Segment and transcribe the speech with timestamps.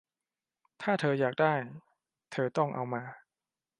[0.81, 1.53] ถ้าเธออยากได้
[2.31, 3.03] เธอต้องเอามา